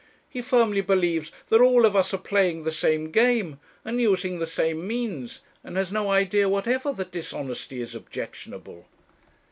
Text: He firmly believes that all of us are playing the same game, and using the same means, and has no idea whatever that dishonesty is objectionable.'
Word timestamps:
He 0.27 0.41
firmly 0.41 0.81
believes 0.81 1.31
that 1.49 1.61
all 1.61 1.85
of 1.85 1.95
us 1.95 2.11
are 2.11 2.17
playing 2.17 2.63
the 2.63 2.71
same 2.71 3.11
game, 3.11 3.59
and 3.85 4.01
using 4.01 4.39
the 4.39 4.47
same 4.47 4.87
means, 4.87 5.41
and 5.63 5.77
has 5.77 5.91
no 5.91 6.09
idea 6.09 6.49
whatever 6.49 6.91
that 6.91 7.11
dishonesty 7.11 7.79
is 7.83 7.93
objectionable.' 7.93 8.87